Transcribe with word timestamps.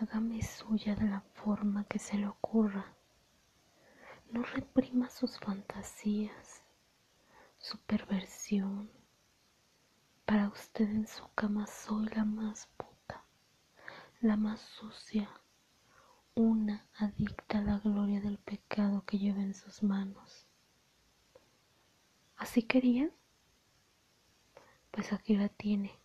hágame 0.00 0.40
suya 0.42 0.94
de 0.94 1.08
la 1.08 1.20
forma 1.20 1.82
que 1.84 1.98
se 1.98 2.16
le 2.16 2.28
ocurra. 2.28 2.94
No 4.30 4.44
reprima 4.44 5.10
sus 5.10 5.40
fantasías, 5.40 6.62
su 7.58 7.78
perversión. 7.80 8.92
Para 10.24 10.48
usted 10.50 10.88
en 10.88 11.08
su 11.08 11.28
cama 11.34 11.66
soy 11.66 12.06
la 12.10 12.24
más 12.24 12.68
puta, 12.76 13.24
la 14.20 14.36
más 14.36 14.60
sucia, 14.60 15.28
una 16.36 16.86
adicta 16.96 17.58
a 17.58 17.62
la 17.62 17.78
gloria 17.78 18.20
del 18.20 18.38
pecado 18.38 19.04
que 19.04 19.18
lleva 19.18 19.40
en 19.42 19.54
sus 19.54 19.82
manos. 19.82 20.46
¿Así 22.36 22.62
quería? 22.62 23.10
Pues 24.92 25.12
aquí 25.12 25.36
la 25.36 25.48
tiene, 25.48 25.98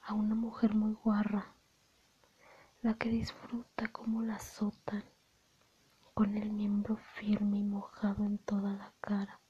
a 0.00 0.14
una 0.14 0.34
mujer 0.34 0.74
muy 0.74 0.94
guarra, 0.94 1.55
la 2.86 2.94
que 2.94 3.08
disfruta 3.08 3.88
como 3.88 4.22
la 4.22 4.36
azotan, 4.36 5.02
con 6.14 6.36
el 6.36 6.52
miembro 6.52 6.96
firme 7.16 7.58
y 7.58 7.64
mojado 7.64 8.22
en 8.22 8.38
toda 8.38 8.74
la 8.74 8.94
cara. 9.00 9.40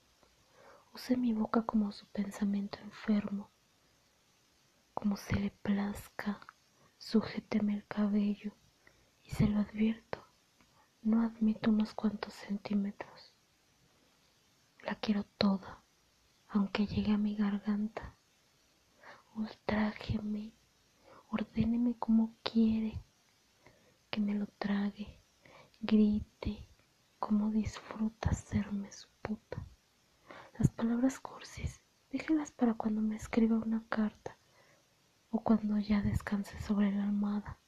Use 0.94 1.18
mi 1.18 1.34
boca 1.34 1.66
como 1.66 1.92
su 1.92 2.06
pensamiento 2.06 2.78
enfermo, 2.78 3.50
como 4.94 5.18
se 5.18 5.36
le 5.38 5.50
plazca, 5.50 6.41
sujéteme 6.96 7.74
el 7.74 7.86
cabello 7.86 8.52
y 9.22 9.28
se 9.32 9.46
lo 9.46 9.60
advierto, 9.60 10.24
no 11.02 11.20
admito 11.20 11.68
unos 11.68 11.92
cuantos 11.92 12.32
centímetros. 12.32 13.34
La 14.80 14.94
quiero 14.94 15.24
toda, 15.36 15.82
aunque 16.48 16.86
llegue 16.86 17.12
a 17.12 17.18
mi 17.18 17.36
garganta. 17.36 18.14
Ultrájeme, 19.34 20.55
ordéneme 21.28 21.98
como 21.98 22.34
quiere, 22.42 23.02
que 24.16 24.23
me 24.23 24.34
lo 24.34 24.47
trague, 24.59 25.20
grite, 25.79 26.67
como 27.19 27.50
disfruta 27.50 28.33
serme 28.33 28.91
su 28.91 29.08
puta. 29.20 29.62
Las 30.58 30.70
palabras 30.70 31.20
cursis, 31.20 31.83
déjelas 32.11 32.50
para 32.50 32.73
cuando 32.73 33.03
me 33.03 33.17
escriba 33.17 33.58
una 33.58 33.84
carta 33.91 34.39
o 35.28 35.42
cuando 35.45 35.77
ya 35.77 36.00
descanse 36.00 36.58
sobre 36.62 36.92
la 36.92 37.05
almohada 37.05 37.58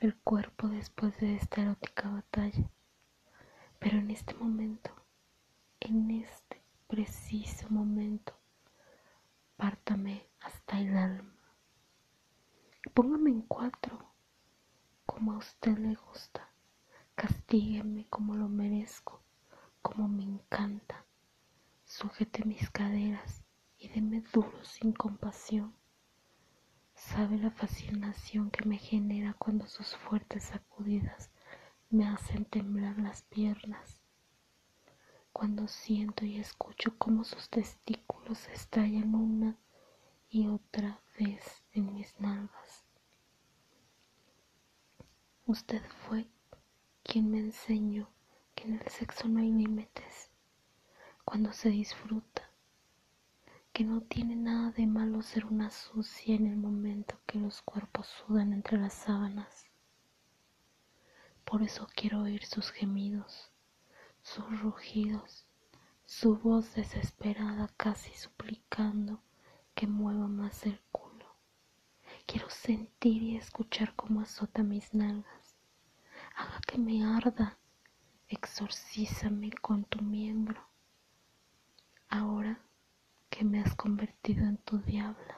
el 0.00 0.14
cuerpo 0.18 0.68
después 0.68 1.18
de 1.18 1.36
esta 1.36 1.62
erótica 1.62 2.10
batalla. 2.10 2.70
Pero 3.78 3.96
en 3.96 4.10
este 4.10 4.34
momento, 4.34 4.90
en 5.80 6.10
este 6.10 6.62
preciso 6.88 7.70
momento, 7.70 8.38
pártame 9.56 10.28
hasta 10.40 10.78
el 10.78 10.94
alma. 10.94 11.32
Póngame 12.92 13.30
en 13.30 13.40
cuatro, 13.40 14.07
como 15.18 15.32
a 15.32 15.38
usted 15.38 15.76
le 15.78 15.96
gusta. 15.96 16.48
Castígueme 17.16 18.06
como 18.08 18.36
lo 18.36 18.48
merezco, 18.48 19.20
como 19.82 20.06
me 20.06 20.22
encanta. 20.22 21.04
Sujete 21.84 22.44
mis 22.44 22.70
caderas 22.70 23.42
y 23.78 23.88
deme 23.88 24.20
duro 24.32 24.64
sin 24.64 24.92
compasión 24.92 25.74
sabe 26.94 27.36
la 27.36 27.50
fascinación 27.50 28.52
que 28.52 28.64
me 28.64 28.78
genera 28.78 29.34
cuando 29.34 29.66
sus 29.66 29.96
fuertes 29.96 30.44
sacudidas 30.44 31.32
me 31.90 32.06
hacen 32.06 32.44
temblar 32.44 32.96
las 32.98 33.22
piernas, 33.22 34.00
cuando 35.32 35.66
siento 35.66 36.26
y 36.26 36.38
escucho 36.38 36.96
cómo 36.96 37.24
sus 37.24 37.50
testículos 37.50 38.46
estallan 38.50 39.16
una 39.16 39.58
y 40.28 40.46
otra 40.46 41.00
vez 41.18 41.64
en 41.72 41.92
mis 41.92 42.20
nalgas. 42.20 42.87
Usted 45.48 45.80
fue 46.06 46.28
quien 47.02 47.30
me 47.30 47.38
enseñó 47.38 48.10
que 48.54 48.64
en 48.64 48.74
el 48.74 48.88
sexo 48.88 49.28
no 49.28 49.40
hay 49.40 49.50
límites, 49.50 50.30
cuando 51.24 51.54
se 51.54 51.70
disfruta 51.70 52.50
que 53.72 53.82
no 53.82 54.02
tiene 54.02 54.36
nada 54.36 54.72
de 54.72 54.86
malo 54.86 55.22
ser 55.22 55.46
una 55.46 55.70
sucia 55.70 56.34
en 56.34 56.46
el 56.48 56.58
momento 56.58 57.18
que 57.24 57.38
los 57.38 57.62
cuerpos 57.62 58.08
sudan 58.08 58.52
entre 58.52 58.76
las 58.76 58.92
sábanas. 58.92 59.64
Por 61.46 61.62
eso 61.62 61.88
quiero 61.96 62.24
oír 62.24 62.44
sus 62.44 62.70
gemidos, 62.70 63.50
sus 64.20 64.60
rugidos, 64.60 65.46
su 66.04 66.36
voz 66.36 66.74
desesperada 66.74 67.70
casi 67.78 68.12
suplicando 68.12 69.22
que 69.74 69.86
mueva 69.86 70.28
más 70.28 70.66
el 70.66 70.78
culo. 70.92 71.08
Quiero 72.26 72.50
sentir 72.50 73.22
y 73.22 73.36
escuchar 73.36 73.94
cómo 73.96 74.20
azota 74.20 74.62
mis 74.62 74.92
nalgas. 74.92 75.47
Que 76.68 76.76
me 76.76 77.02
arda, 77.02 77.56
exorcízame 78.28 79.50
con 79.62 79.84
tu 79.84 80.02
miembro. 80.02 80.60
Ahora 82.10 82.60
que 83.30 83.42
me 83.42 83.62
has 83.62 83.74
convertido 83.74 84.44
en 84.44 84.58
tu 84.58 84.76
diabla. 84.76 85.37